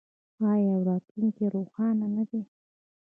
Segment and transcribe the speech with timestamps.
[0.51, 2.41] آیا او راتلونکی یې روښانه نه دی؟